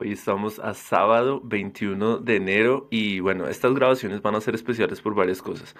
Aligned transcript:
Hoy 0.00 0.12
estamos 0.12 0.60
a 0.60 0.74
sábado 0.74 1.40
21 1.42 2.18
de 2.18 2.36
enero 2.36 2.86
y 2.88 3.18
bueno, 3.18 3.48
estas 3.48 3.74
grabaciones 3.74 4.22
van 4.22 4.36
a 4.36 4.40
ser 4.40 4.54
especiales 4.54 5.00
por 5.00 5.14
varias 5.16 5.42
cosas. 5.42 5.74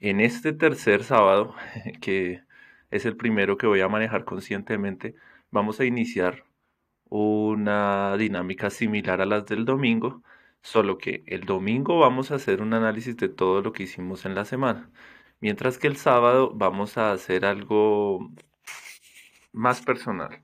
En 0.00 0.20
este 0.20 0.52
tercer 0.54 1.04
sábado, 1.04 1.54
que 2.00 2.42
es 2.90 3.06
el 3.06 3.16
primero 3.16 3.58
que 3.58 3.66
voy 3.66 3.80
a 3.82 3.88
manejar 3.88 4.24
conscientemente, 4.24 5.16
vamos 5.50 5.80
a 5.80 5.84
iniciar 5.84 6.44
una 7.10 8.16
dinámica 8.16 8.70
similar 8.70 9.20
a 9.20 9.26
las 9.26 9.46
del 9.46 9.64
domingo, 9.66 10.22
solo 10.62 10.98
que 10.98 11.24
el 11.26 11.42
domingo 11.44 11.98
vamos 11.98 12.30
a 12.30 12.36
hacer 12.36 12.62
un 12.62 12.74
análisis 12.74 13.16
de 13.18 13.28
todo 13.28 13.62
lo 13.62 13.72
que 13.72 13.84
hicimos 13.84 14.24
en 14.26 14.34
la 14.34 14.44
semana, 14.46 14.90
mientras 15.40 15.78
que 15.78 15.88
el 15.88 15.96
sábado 15.98 16.52
vamos 16.54 16.98
a 16.98 17.12
hacer 17.12 17.44
algo 17.44 18.30
más 19.52 19.82
personal. 19.82 20.42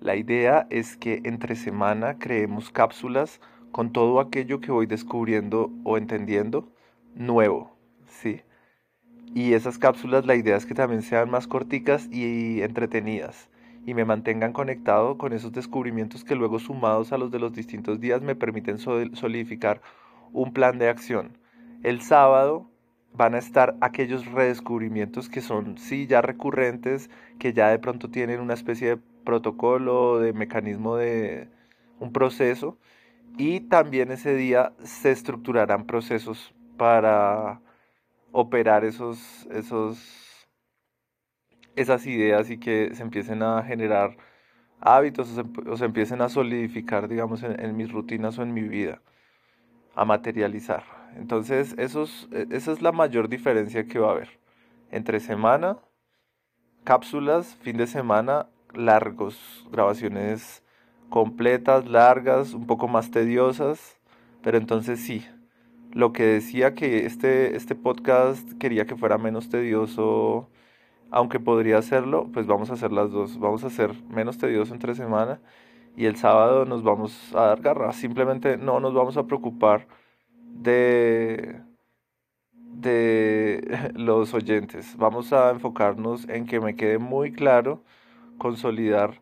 La 0.00 0.16
idea 0.16 0.66
es 0.70 0.96
que 0.96 1.20
entre 1.24 1.56
semana 1.56 2.18
creemos 2.18 2.70
cápsulas 2.70 3.40
con 3.72 3.92
todo 3.92 4.20
aquello 4.20 4.60
que 4.60 4.70
voy 4.70 4.86
descubriendo 4.86 5.70
o 5.84 5.96
entendiendo 5.96 6.72
nuevo, 7.14 7.76
¿sí? 8.06 8.42
Y 9.34 9.54
esas 9.54 9.78
cápsulas 9.78 10.26
la 10.26 10.34
idea 10.34 10.56
es 10.56 10.66
que 10.66 10.74
también 10.74 11.02
sean 11.02 11.30
más 11.30 11.46
corticas 11.46 12.08
y 12.10 12.62
entretenidas 12.62 13.48
y 13.86 13.94
me 13.94 14.04
mantengan 14.04 14.52
conectado 14.52 15.16
con 15.16 15.32
esos 15.32 15.52
descubrimientos 15.52 16.24
que 16.24 16.34
luego 16.34 16.58
sumados 16.58 17.12
a 17.12 17.18
los 17.18 17.30
de 17.30 17.38
los 17.38 17.52
distintos 17.52 18.00
días 18.00 18.20
me 18.20 18.34
permiten 18.34 18.78
solidificar 18.78 19.80
un 20.32 20.52
plan 20.52 20.78
de 20.78 20.88
acción. 20.88 21.38
El 21.82 22.00
sábado 22.02 22.68
van 23.14 23.34
a 23.34 23.38
estar 23.38 23.76
aquellos 23.80 24.26
redescubrimientos 24.26 25.28
que 25.28 25.40
son 25.40 25.78
sí 25.78 26.06
ya 26.06 26.20
recurrentes, 26.20 27.10
que 27.38 27.52
ya 27.52 27.68
de 27.68 27.78
pronto 27.78 28.10
tienen 28.10 28.40
una 28.40 28.54
especie 28.54 28.96
de 28.96 29.02
protocolo, 29.26 30.20
de 30.20 30.32
mecanismo 30.32 30.96
de 30.96 31.50
un 32.00 32.12
proceso 32.12 32.78
y 33.36 33.60
también 33.60 34.10
ese 34.10 34.34
día 34.34 34.72
se 34.82 35.10
estructurarán 35.10 35.86
procesos 35.86 36.54
para 36.78 37.60
operar 38.32 38.84
esos, 38.84 39.46
esos, 39.50 40.48
esas 41.74 42.06
ideas 42.06 42.50
y 42.50 42.58
que 42.58 42.94
se 42.94 43.02
empiecen 43.02 43.42
a 43.42 43.62
generar 43.62 44.16
hábitos 44.80 45.36
o 45.66 45.76
se, 45.76 45.84
empiecen 45.84 46.22
a 46.22 46.28
solidificar, 46.28 47.08
digamos, 47.08 47.42
en, 47.42 47.76
mis 47.76 47.90
rutinas 47.92 48.38
o 48.38 48.42
en 48.42 48.54
mi 48.54 48.62
vida, 48.62 49.02
a 49.94 50.04
materializar. 50.04 50.84
Entonces, 51.16 51.74
e, 51.78 51.84
esa 51.84 52.72
es 52.72 52.82
la 52.82 52.92
mayor 52.92 53.28
diferencia 53.28 53.86
que 53.86 53.98
va 53.98 54.08
a 54.08 54.12
haber 54.12 54.38
entre 54.90 55.20
semana, 55.20 55.78
cápsulas, 56.84 57.56
fin 57.56 57.76
de 57.76 57.86
semana 57.86 58.48
largos, 58.74 59.66
grabaciones 59.70 60.62
completas, 61.08 61.86
largas, 61.86 62.54
un 62.54 62.66
poco 62.66 62.88
más 62.88 63.10
tediosas, 63.10 63.98
pero 64.42 64.58
entonces 64.58 65.00
sí, 65.00 65.24
lo 65.92 66.12
que 66.12 66.24
decía 66.24 66.74
que 66.74 67.06
este, 67.06 67.56
este 67.56 67.74
podcast 67.74 68.52
quería 68.58 68.86
que 68.86 68.96
fuera 68.96 69.18
menos 69.18 69.48
tedioso, 69.48 70.48
aunque 71.10 71.40
podría 71.40 71.78
hacerlo, 71.78 72.28
pues 72.32 72.46
vamos 72.46 72.70
a 72.70 72.74
hacer 72.74 72.92
las 72.92 73.10
dos, 73.10 73.38
vamos 73.38 73.64
a 73.64 73.68
hacer 73.68 73.92
menos 74.10 74.38
tedioso 74.38 74.74
entre 74.74 74.94
semana 74.94 75.40
y 75.96 76.06
el 76.06 76.16
sábado 76.16 76.64
nos 76.66 76.82
vamos 76.82 77.34
a 77.34 77.46
dar 77.46 77.60
garra, 77.62 77.92
simplemente 77.92 78.56
no 78.58 78.80
nos 78.80 78.94
vamos 78.94 79.16
a 79.16 79.26
preocupar 79.26 79.86
de 80.42 81.62
de 82.80 83.90
los 83.94 84.34
oyentes. 84.34 84.96
Vamos 84.96 85.32
a 85.32 85.50
enfocarnos 85.50 86.28
en 86.28 86.46
que 86.46 86.60
me 86.60 86.76
quede 86.76 86.98
muy 86.98 87.32
claro 87.32 87.82
consolidar 88.38 89.20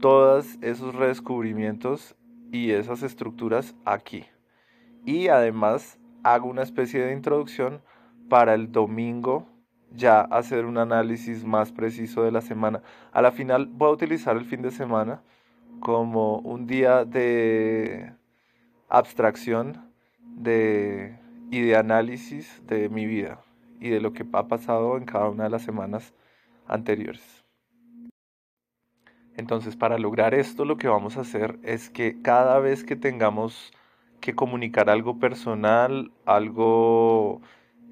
todos 0.00 0.58
esos 0.62 0.94
redescubrimientos 0.94 2.16
y 2.50 2.72
esas 2.72 3.02
estructuras 3.02 3.74
aquí. 3.84 4.26
Y 5.04 5.28
además 5.28 5.98
hago 6.22 6.48
una 6.48 6.62
especie 6.62 7.00
de 7.00 7.12
introducción 7.12 7.82
para 8.28 8.54
el 8.54 8.72
domingo 8.72 9.46
ya 9.94 10.20
hacer 10.22 10.64
un 10.64 10.78
análisis 10.78 11.44
más 11.44 11.72
preciso 11.72 12.22
de 12.22 12.32
la 12.32 12.40
semana. 12.40 12.82
A 13.12 13.22
la 13.22 13.32
final 13.32 13.66
voy 13.66 13.88
a 13.88 13.92
utilizar 13.92 14.36
el 14.36 14.44
fin 14.44 14.62
de 14.62 14.70
semana 14.70 15.22
como 15.80 16.38
un 16.38 16.66
día 16.66 17.04
de 17.04 18.12
abstracción 18.88 19.90
de, 20.20 21.18
y 21.50 21.60
de 21.60 21.76
análisis 21.76 22.62
de 22.66 22.88
mi 22.88 23.06
vida 23.06 23.40
y 23.80 23.90
de 23.90 24.00
lo 24.00 24.12
que 24.12 24.24
ha 24.32 24.48
pasado 24.48 24.96
en 24.96 25.04
cada 25.04 25.28
una 25.28 25.44
de 25.44 25.50
las 25.50 25.62
semanas 25.62 26.14
anteriores. 26.66 27.41
Entonces, 29.36 29.76
para 29.76 29.98
lograr 29.98 30.34
esto, 30.34 30.64
lo 30.64 30.76
que 30.76 30.88
vamos 30.88 31.16
a 31.16 31.22
hacer 31.22 31.58
es 31.62 31.90
que 31.90 32.20
cada 32.22 32.58
vez 32.58 32.84
que 32.84 32.96
tengamos 32.96 33.72
que 34.20 34.34
comunicar 34.34 34.90
algo 34.90 35.18
personal, 35.18 36.12
algo 36.26 37.40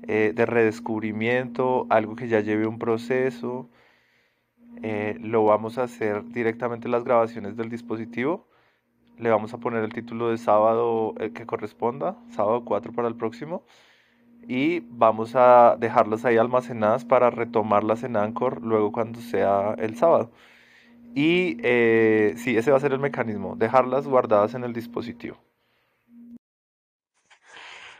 eh, 0.09 0.33
de 0.35 0.47
redescubrimiento, 0.47 1.87
algo 1.91 2.17
que 2.17 2.29
ya 2.29 2.41
lleve 2.41 2.67
un 2.67 2.79
proceso, 2.79 3.69
eh, 4.83 5.17
lo 5.21 5.45
vamos 5.45 5.79
a 5.79 5.85
hacer 5.85 6.25
directamente 6.29 6.89
en 6.89 6.93
las 6.93 7.05
grabaciones 7.05 7.57
del 7.57 7.71
dispositivo. 7.71 8.47
Le 9.19 9.31
vamos 9.31 9.53
a 9.55 9.59
poner 9.59 9.85
el 9.85 9.93
título 9.93 10.31
de 10.31 10.39
sábado 10.39 11.15
el 11.19 11.33
que 11.33 11.47
corresponda, 11.47 12.17
sábado 12.31 12.65
4 12.65 12.93
para 12.93 13.09
el 13.09 13.17
próximo. 13.17 13.65
Y 14.49 14.81
vamos 14.91 15.37
a 15.37 15.77
dejarlas 15.79 16.25
ahí 16.25 16.37
almacenadas 16.39 17.05
para 17.05 17.31
retomarlas 17.31 18.03
en 18.05 18.17
Anchor 18.17 18.63
luego 18.63 18.93
cuando 18.93 19.21
sea 19.21 19.75
el 19.79 19.97
sábado. 19.97 20.33
Y 21.15 21.57
eh, 21.63 22.35
sí, 22.37 22.57
ese 22.57 22.71
va 22.71 22.77
a 22.77 22.81
ser 22.81 22.93
el 22.93 23.01
mecanismo, 23.01 23.57
dejarlas 23.57 24.07
guardadas 24.07 24.55
en 24.55 24.65
el 24.65 24.73
dispositivo. 24.73 25.39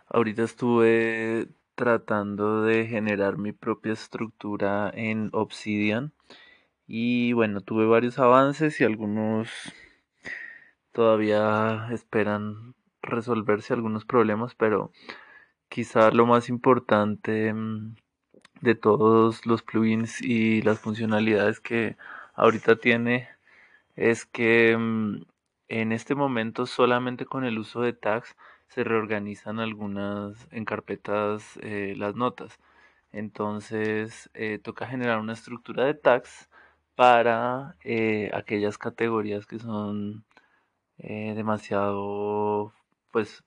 Ahorita 0.09 0.43
estuve 0.43 1.49
tratando 1.75 2.63
de 2.63 2.87
generar 2.87 3.39
mi 3.39 3.53
propia 3.53 3.93
estructura 3.93 4.91
en 4.95 5.31
Obsidian 5.33 6.13
y 6.87 7.33
bueno, 7.33 7.61
tuve 7.61 7.87
varios 7.87 8.19
avances 8.19 8.81
y 8.81 8.85
algunos 8.85 9.49
todavía 10.93 11.89
esperan 11.93 12.75
resolverse 13.03 13.73
algunos 13.73 14.05
problemas, 14.05 14.55
pero 14.55 14.93
quizá 15.69 16.11
lo 16.11 16.27
más 16.27 16.49
importante 16.49 17.53
mm, 17.55 17.95
de 18.61 18.75
todos 18.75 19.47
los 19.47 19.63
plugins 19.63 20.21
y 20.21 20.63
las 20.63 20.81
funcionalidades 20.81 21.61
que 21.61 21.97
ahorita 22.41 22.77
tiene 22.77 23.29
es 23.97 24.27
que 24.27 24.77
mm, 24.77 25.25
en 25.69 25.93
este 25.93 26.15
momento 26.15 26.67
solamente 26.67 27.27
con 27.27 27.45
el 27.45 27.59
uso 27.59 27.83
de 27.83 27.93
tags 27.93 28.37
se 28.69 28.85
reorganizan 28.85 29.61
algunas 29.61 30.49
en 30.53 30.65
carpetas 30.65 31.59
eh, 31.63 31.95
las 31.97 32.15
notas. 32.17 32.59
Entonces 33.13 34.31
eh, 34.35 34.59
toca 34.59 34.87
generar 34.87 35.21
una 35.21 35.35
estructura 35.35 35.85
de 35.85 35.95
tags 35.95 36.49
para 36.97 37.77
eh, 37.85 38.31
aquellas 38.35 38.79
categorías 38.79 39.47
que 39.47 39.59
son 39.59 40.25
demasiado 40.99 42.75
pues 43.11 43.43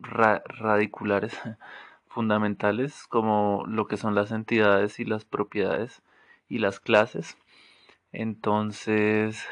radiculares, 0.00 1.38
fundamentales, 2.08 3.06
como 3.08 3.64
lo 3.66 3.86
que 3.86 3.96
son 3.98 4.14
las 4.14 4.32
entidades 4.32 5.00
y 5.00 5.04
las 5.04 5.24
propiedades 5.24 6.02
y 6.48 6.58
las 6.58 6.80
clases 6.80 7.36
entonces 8.14 9.44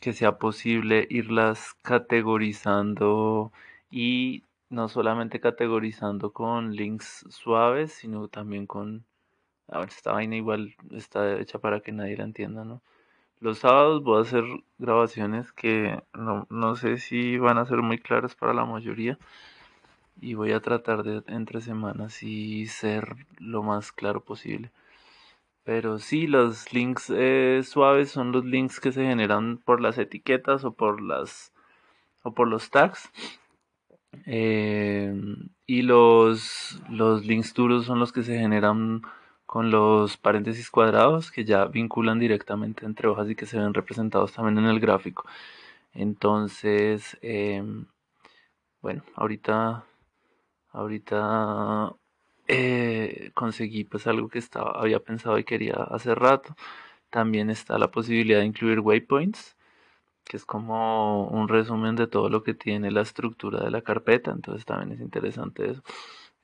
que 0.00 0.12
sea 0.12 0.38
posible 0.38 1.06
irlas 1.10 1.74
categorizando 1.82 3.52
y 3.90 4.44
no 4.70 4.88
solamente 4.88 5.40
categorizando 5.40 6.32
con 6.32 6.74
links 6.76 7.26
suaves, 7.28 7.92
sino 7.92 8.28
también 8.28 8.66
con... 8.66 9.04
A 9.68 9.80
ver, 9.80 9.88
esta 9.90 10.12
vaina 10.12 10.36
igual 10.36 10.74
está 10.92 11.38
hecha 11.40 11.58
para 11.58 11.80
que 11.80 11.92
nadie 11.92 12.16
la 12.16 12.24
entienda, 12.24 12.64
¿no? 12.64 12.80
Los 13.40 13.58
sábados 13.60 14.02
voy 14.02 14.18
a 14.18 14.22
hacer 14.22 14.44
grabaciones 14.78 15.52
que 15.52 16.02
no, 16.14 16.46
no 16.50 16.76
sé 16.76 16.98
si 16.98 17.38
van 17.38 17.58
a 17.58 17.66
ser 17.66 17.78
muy 17.82 17.98
claras 17.98 18.34
para 18.34 18.54
la 18.54 18.64
mayoría 18.64 19.18
y 20.20 20.34
voy 20.34 20.52
a 20.52 20.60
tratar 20.60 21.02
de 21.02 21.22
entre 21.26 21.60
semanas 21.60 22.22
y 22.22 22.66
ser 22.66 23.16
lo 23.38 23.62
más 23.62 23.92
claro 23.92 24.20
posible. 24.20 24.70
Pero 25.64 25.98
sí, 25.98 26.26
los 26.26 26.72
links 26.72 27.10
eh, 27.10 27.62
suaves 27.64 28.10
son 28.10 28.32
los 28.32 28.44
links 28.44 28.80
que 28.80 28.92
se 28.92 29.04
generan 29.04 29.58
por 29.58 29.80
las 29.80 29.98
etiquetas 29.98 30.64
o 30.64 30.72
por 30.72 31.02
las 31.02 31.52
o 32.22 32.34
por 32.34 32.48
los 32.48 32.70
tags. 32.70 33.10
Em, 34.26 35.48
y 35.66 35.82
los, 35.82 36.80
los 36.90 37.24
links 37.24 37.54
duros 37.54 37.86
son 37.86 38.00
los 38.00 38.12
que 38.12 38.22
se 38.22 38.38
generan 38.38 39.02
con 39.46 39.70
los 39.70 40.16
paréntesis 40.16 40.70
cuadrados 40.70 41.30
que 41.30 41.44
ya 41.44 41.64
vinculan 41.66 42.18
directamente 42.18 42.86
entre 42.86 43.08
hojas 43.08 43.28
y 43.30 43.34
que 43.36 43.46
se 43.46 43.58
ven 43.58 43.74
representados 43.74 44.32
también 44.32 44.58
en 44.58 44.66
el 44.66 44.80
gráfico. 44.80 45.24
Entonces, 45.92 47.18
em, 47.22 47.86
bueno, 48.82 49.02
ahorita, 49.16 49.84
ahorita 50.72 51.94
eh, 52.52 53.30
conseguí 53.34 53.84
pues 53.84 54.06
algo 54.08 54.28
que 54.28 54.40
estaba, 54.40 54.72
había 54.72 54.98
pensado 55.00 55.38
y 55.38 55.44
quería 55.44 55.74
hace 55.74 56.14
rato. 56.16 56.56
También 57.10 57.50
está 57.50 57.78
la 57.78 57.90
posibilidad 57.92 58.40
de 58.40 58.46
incluir 58.46 58.80
waypoints, 58.80 59.56
que 60.24 60.36
es 60.36 60.44
como 60.46 61.28
un 61.28 61.48
resumen 61.48 61.96
de 61.96 62.08
todo 62.08 62.28
lo 62.30 62.42
que 62.42 62.54
tiene 62.54 62.90
la 62.90 63.02
estructura 63.02 63.60
de 63.64 63.70
la 63.70 63.82
carpeta, 63.82 64.32
entonces 64.32 64.64
también 64.66 64.92
es 64.92 65.00
interesante 65.00 65.70
eso. 65.70 65.82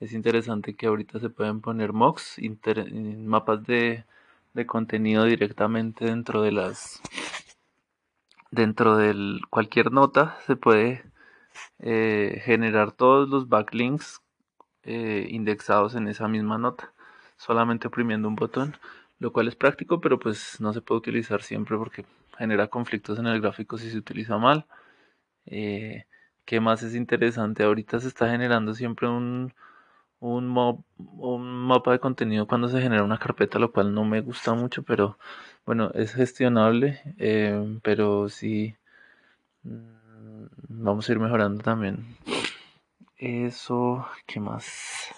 Es 0.01 0.13
interesante 0.13 0.75
que 0.77 0.87
ahorita 0.87 1.21
se 1.21 1.31
pueden 1.31 1.61
poner 1.61 1.93
mocks, 1.93 2.37
mapas 3.19 3.65
de, 3.67 4.05
de 4.55 4.67
contenido 4.67 5.25
directamente 5.25 6.05
dentro 6.07 6.43
de 6.43 6.53
las 6.53 7.01
dentro 8.51 8.97
de 8.97 9.41
cualquier 9.51 9.93
nota 9.93 10.39
se 10.47 10.57
puede 10.57 11.05
eh, 11.81 12.43
generar 12.45 12.93
todos 12.93 13.29
los 13.29 13.49
backlinks 13.49 14.23
eh, 14.87 15.27
indexados 15.31 15.95
en 15.95 16.09
esa 16.09 16.29
misma 16.29 16.59
nota 16.59 16.93
solamente 17.37 17.89
oprimiendo 17.89 18.29
un 18.29 18.37
botón 18.37 18.77
lo 19.19 19.33
cual 19.33 19.49
es 19.49 19.57
práctico 19.57 20.01
pero 20.01 20.19
pues 20.19 20.61
no 20.61 20.73
se 20.73 20.81
puede 20.81 21.01
utilizar 21.01 21.43
siempre 21.43 21.77
porque 21.77 22.05
genera 22.39 22.69
conflictos 22.69 23.19
en 23.19 23.27
el 23.27 23.41
gráfico 23.41 23.79
si 23.79 23.91
se 23.91 23.99
utiliza 23.99 24.39
mal 24.39 24.67
eh, 25.47 26.07
¿qué 26.45 26.61
más 26.61 26.83
es 26.83 26.95
interesante? 26.95 27.65
ahorita 27.65 28.01
se 28.01 28.09
está 28.09 28.31
generando 28.31 28.75
siempre 28.75 29.09
un 29.09 29.53
mapa 30.21 31.93
de 31.93 32.01
contenido 32.01 32.47
cuando 32.47 32.69
se 32.69 32.81
genera 32.81 33.05
una 33.05 33.19
carpeta, 33.19 33.59
lo 33.59 33.73
cual 33.73 33.95
no 33.95 34.05
me 34.05 34.21
gusta 34.21 34.55
mucho, 34.55 34.83
pero 34.83 35.19
bueno, 35.67 35.91
es 35.95 36.15
gestionable, 36.15 37.01
eh, 37.19 37.79
pero 37.83 38.29
sí 38.29 38.77
mm, 39.65 40.47
vamos 40.69 41.09
a 41.09 41.13
ir 41.13 41.19
mejorando 41.21 41.63
también. 41.63 42.07
Eso, 43.19 44.07
¿qué 44.27 44.41
más? 44.41 45.15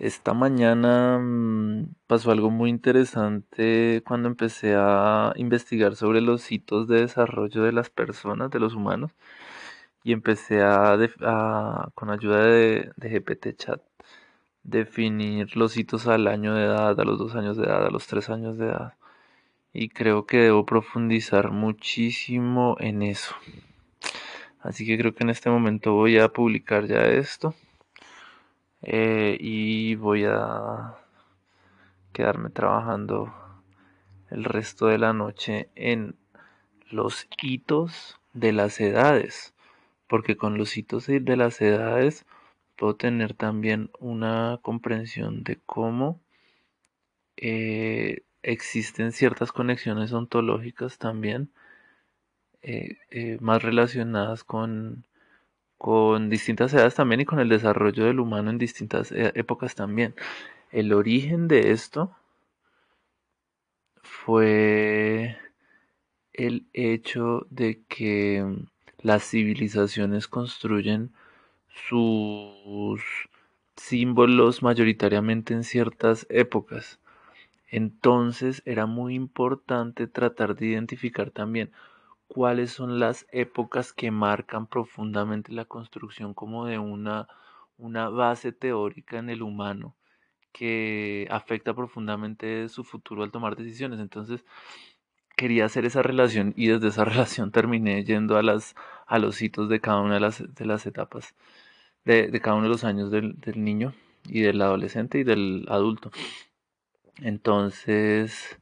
Esta 0.00 0.34
mañana 0.34 1.18
mm, 1.20 1.94
pasó 2.08 2.32
algo 2.32 2.50
muy 2.50 2.70
interesante 2.70 4.02
cuando 4.06 4.28
empecé 4.28 4.74
a 4.76 5.32
investigar 5.36 5.94
sobre 5.94 6.20
los 6.20 6.50
hitos 6.50 6.88
de 6.88 7.02
desarrollo 7.02 7.62
de 7.62 7.72
las 7.72 7.88
personas, 7.90 8.50
de 8.50 8.58
los 8.58 8.74
humanos 8.74 9.12
y 10.04 10.12
empecé 10.12 10.62
a, 10.62 10.98
con 11.94 12.10
ayuda 12.10 12.44
de, 12.44 12.92
de, 12.96 13.10
GPT 13.10 13.56
Chat 13.56 13.82
definir 14.64 15.56
los 15.56 15.76
hitos 15.76 16.06
al 16.08 16.26
año 16.28 16.54
de 16.54 16.64
edad, 16.64 16.98
a 17.00 17.04
los 17.04 17.18
dos 17.18 17.36
años 17.36 17.56
de 17.56 17.64
edad, 17.66 17.86
a 17.86 17.90
los 17.90 18.06
tres 18.08 18.30
años 18.30 18.58
de 18.58 18.66
edad. 18.66 18.94
Y 19.72 19.90
creo 19.90 20.26
que 20.26 20.38
debo 20.38 20.66
profundizar 20.66 21.52
muchísimo 21.52 22.76
en 22.80 23.02
eso. 23.02 23.34
Así 24.64 24.84
que 24.84 24.98
creo 24.98 25.14
que 25.14 25.22
en 25.22 25.30
este 25.30 25.48
momento 25.48 25.92
voy 25.94 26.18
a 26.18 26.28
publicar 26.28 26.86
ya 26.86 27.04
esto. 27.04 27.54
Eh, 28.82 29.36
y 29.40 29.94
voy 29.94 30.24
a 30.24 30.96
quedarme 32.12 32.50
trabajando 32.50 33.32
el 34.30 34.42
resto 34.44 34.88
de 34.88 34.98
la 34.98 35.12
noche 35.12 35.68
en 35.76 36.16
los 36.90 37.28
hitos 37.40 38.18
de 38.32 38.52
las 38.52 38.80
edades 38.80 39.54
porque 40.14 40.36
con 40.36 40.58
los 40.58 40.76
hitos 40.76 41.06
de 41.06 41.36
las 41.36 41.60
edades 41.60 42.24
puedo 42.76 42.96
tener 42.96 43.34
también 43.34 43.90
una 43.98 44.58
comprensión 44.62 45.42
de 45.44 45.58
cómo 45.66 46.20
eh, 47.36 48.22
existen 48.42 49.12
ciertas 49.12 49.52
conexiones 49.52 50.12
ontológicas 50.12 50.98
también 50.98 51.50
eh, 52.66 52.96
eh, 53.10 53.36
más 53.42 53.62
relacionadas 53.62 54.42
con, 54.42 55.06
con 55.76 56.30
distintas 56.30 56.72
edades 56.72 56.94
también 56.94 57.20
y 57.20 57.26
con 57.26 57.38
el 57.38 57.50
desarrollo 57.50 58.06
del 58.06 58.20
humano 58.20 58.48
en 58.50 58.56
distintas 58.56 59.12
épocas 59.12 59.74
también. 59.74 60.14
El 60.72 60.94
origen 60.94 61.46
de 61.46 61.72
esto 61.72 62.16
fue 64.02 65.36
el 66.32 66.66
hecho 66.72 67.46
de 67.50 67.82
que 67.86 68.46
las 69.02 69.28
civilizaciones 69.28 70.26
construyen 70.26 71.12
sus 71.68 73.02
símbolos 73.76 74.62
mayoritariamente 74.62 75.52
en 75.52 75.64
ciertas 75.64 76.26
épocas. 76.30 76.98
Entonces 77.68 78.62
era 78.64 78.86
muy 78.86 79.14
importante 79.14 80.06
tratar 80.06 80.56
de 80.56 80.66
identificar 80.66 81.30
también 81.30 81.70
cuáles 82.34 82.72
son 82.72 82.98
las 82.98 83.26
épocas 83.30 83.92
que 83.92 84.10
marcan 84.10 84.66
profundamente 84.66 85.52
la 85.52 85.66
construcción 85.66 86.34
como 86.34 86.66
de 86.66 86.80
una, 86.80 87.28
una 87.78 88.08
base 88.08 88.50
teórica 88.50 89.18
en 89.18 89.30
el 89.30 89.40
humano 89.40 89.94
que 90.52 91.28
afecta 91.30 91.74
profundamente 91.74 92.68
su 92.68 92.82
futuro 92.82 93.22
al 93.22 93.30
tomar 93.30 93.54
decisiones. 93.54 94.00
Entonces, 94.00 94.44
quería 95.36 95.66
hacer 95.66 95.84
esa 95.84 96.02
relación 96.02 96.54
y 96.56 96.66
desde 96.66 96.88
esa 96.88 97.04
relación 97.04 97.52
terminé 97.52 98.02
yendo 98.04 98.36
a, 98.36 98.42
las, 98.42 98.74
a 99.06 99.20
los 99.20 99.40
hitos 99.40 99.68
de 99.68 99.80
cada 99.80 100.00
una 100.00 100.14
de 100.14 100.20
las, 100.20 100.42
de 100.56 100.66
las 100.66 100.86
etapas, 100.86 101.36
de, 102.04 102.32
de 102.32 102.40
cada 102.40 102.56
uno 102.56 102.64
de 102.64 102.70
los 102.70 102.82
años 102.82 103.12
del, 103.12 103.38
del, 103.40 103.62
niño 103.62 103.94
y 104.24 104.40
del 104.40 104.60
adolescente 104.60 105.20
y 105.20 105.24
del 105.24 105.66
adulto. 105.68 106.10
Entonces 107.22 108.58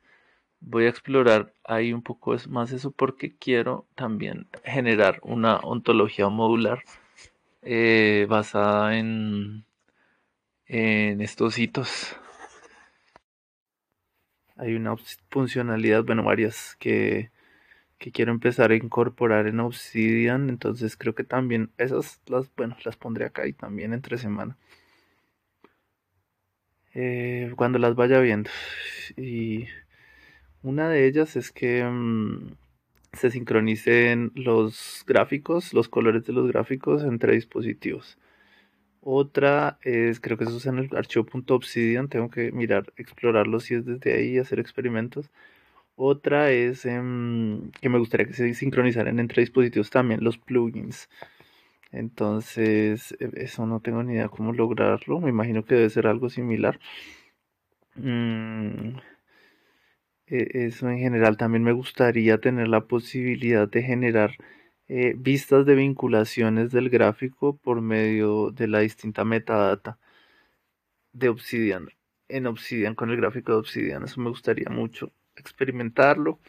voy 0.62 0.86
a 0.86 0.88
explorar 0.88 1.52
ahí 1.64 1.92
un 1.92 2.02
poco 2.02 2.34
más 2.48 2.72
eso 2.72 2.90
porque 2.90 3.36
quiero 3.36 3.86
también 3.94 4.48
generar 4.64 5.20
una 5.22 5.56
ontología 5.58 6.28
modular 6.28 6.82
eh, 7.62 8.26
basada 8.28 8.98
en, 8.98 9.64
en 10.66 11.20
estos 11.20 11.58
hitos 11.58 12.16
hay 14.62 14.74
una 14.74 14.96
funcionalidad, 15.30 16.04
bueno, 16.04 16.22
varias 16.22 16.76
que, 16.78 17.30
quiero 17.98 18.32
empezar 18.32 18.70
a 18.70 18.76
incorporar 18.76 19.46
en 19.48 19.60
Obsidian. 19.60 20.48
Entonces 20.48 20.96
creo 20.96 21.14
que 21.14 21.24
también 21.24 21.72
esas 21.78 22.20
las, 22.26 22.54
bueno, 22.56 22.76
las 22.84 22.96
pondré 22.96 23.26
acá 23.26 23.46
y 23.46 23.52
también 23.52 23.92
entre 23.92 24.18
semana. 24.18 24.56
Eh, 26.94 27.52
cuando 27.56 27.78
las 27.78 27.94
vaya 27.96 28.20
viendo. 28.20 28.50
Y 29.16 29.66
una 30.62 30.88
de 30.88 31.06
ellas 31.06 31.36
es 31.36 31.50
que 31.52 31.84
mm, 31.84 32.54
se 33.12 33.30
sincronicen 33.30 34.32
los 34.34 35.04
gráficos, 35.06 35.74
los 35.74 35.88
colores 35.88 36.24
de 36.24 36.32
los 36.32 36.48
gráficos 36.48 37.02
entre 37.04 37.34
dispositivos. 37.34 38.18
Otra 39.02 39.78
es, 39.82 40.20
creo 40.20 40.38
que 40.38 40.44
eso 40.44 40.56
es 40.58 40.66
en 40.66 40.78
el 40.78 40.96
archivo 40.96 41.26
.obsidian, 41.48 42.08
tengo 42.08 42.30
que 42.30 42.52
mirar, 42.52 42.92
explorarlo 42.96 43.60
si 43.60 43.74
es 43.74 43.84
desde 43.84 44.14
ahí, 44.14 44.38
hacer 44.38 44.60
experimentos. 44.60 45.30
Otra 45.96 46.50
es 46.52 46.86
em, 46.86 47.70
que 47.80 47.88
me 47.88 47.98
gustaría 47.98 48.26
que 48.26 48.34
se 48.34 48.54
sincronizaran 48.54 49.18
entre 49.20 49.42
dispositivos 49.42 49.90
también 49.90 50.24
los 50.24 50.38
plugins. 50.38 51.08
Entonces, 51.92 53.12
e, 53.20 53.30
eso 53.44 53.66
no 53.66 53.80
tengo 53.80 54.02
ni 54.02 54.14
idea 54.14 54.28
cómo 54.28 54.52
lograrlo. 54.52 55.20
Me 55.20 55.30
imagino 55.30 55.64
que 55.64 55.74
debe 55.76 55.90
ser 55.90 56.06
algo 56.06 56.30
similar. 56.30 56.80
Mm, 57.96 58.96
eso 60.32 60.88
en 60.88 60.98
general 60.98 61.36
también 61.36 61.62
me 61.62 61.72
gustaría 61.72 62.38
tener 62.40 62.68
la 62.68 62.86
posibilidad 62.86 63.68
de 63.68 63.82
generar 63.82 64.32
eh, 64.88 65.14
vistas 65.16 65.66
de 65.66 65.74
vinculaciones 65.74 66.70
del 66.72 66.90
gráfico 66.90 67.56
por 67.56 67.80
medio 67.82 68.50
de 68.50 68.68
la 68.68 68.80
distinta 68.80 69.24
metadata 69.24 69.98
de 71.12 71.28
Obsidian. 71.28 71.88
En 72.28 72.46
Obsidian, 72.46 72.94
con 72.94 73.10
el 73.10 73.16
gráfico 73.16 73.52
de 73.52 73.58
Obsidian, 73.58 74.04
eso 74.04 74.20
me 74.20 74.30
gustaría 74.30 74.68
mucho 74.70 75.12
experimentarlo. 75.36 76.40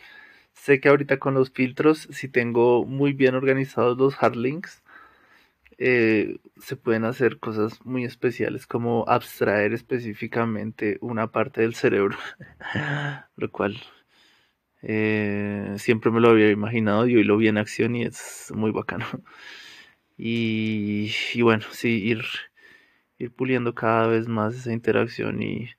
Sé 0.53 0.79
que 0.79 0.89
ahorita 0.89 1.19
con 1.19 1.33
los 1.33 1.51
filtros, 1.51 2.07
si 2.11 2.29
tengo 2.29 2.85
muy 2.85 3.13
bien 3.13 3.35
organizados 3.35 3.97
los 3.97 4.15
hard 4.21 4.35
links, 4.35 4.82
eh, 5.77 6.37
se 6.59 6.75
pueden 6.75 7.05
hacer 7.05 7.39
cosas 7.39 7.83
muy 7.85 8.03
especiales 8.05 8.67
como 8.67 9.05
abstraer 9.07 9.73
específicamente 9.73 10.97
una 11.01 11.31
parte 11.31 11.61
del 11.61 11.75
cerebro, 11.75 12.17
lo 13.35 13.51
cual 13.51 13.77
eh, 14.81 15.75
siempre 15.77 16.11
me 16.11 16.19
lo 16.19 16.29
había 16.29 16.51
imaginado 16.51 17.07
y 17.07 17.15
hoy 17.15 17.23
lo 17.23 17.37
vi 17.37 17.47
en 17.47 17.57
acción 17.57 17.95
y 17.95 18.03
es 18.03 18.51
muy 18.55 18.71
bacano. 18.71 19.05
Y, 20.15 21.11
bueno, 21.41 21.65
sí, 21.71 21.89
ir, 22.03 22.23
ir 23.17 23.31
puliendo 23.31 23.73
cada 23.73 24.07
vez 24.07 24.27
más 24.27 24.55
esa 24.55 24.71
interacción 24.71 25.41
y, 25.41 25.71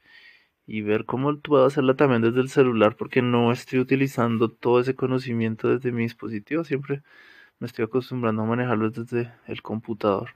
y 0.67 0.83
ver 0.83 1.05
cómo 1.07 1.39
puedo 1.41 1.65
hacerla 1.67 1.95
también 1.95 2.23
desde 2.23 2.41
el 2.41 2.49
celular 2.49 2.97
porque 2.97 3.23
no 3.23 3.53
estoy 3.53 3.79
utilizando 3.79 4.51
todo 4.51 4.81
ese 4.81 4.95
conocimiento 4.97 5.69
desde 5.69 5.93
mi 5.93 6.03
dispositivo, 6.03 6.65
siempre 6.65 7.03
me 7.65 7.69
estoy 7.69 7.87
acostumbrando 7.87 8.43
a 8.43 8.45
manejarlo 8.45 8.91
desde 8.91 9.33
el 9.47 9.63
computador. 9.63 10.29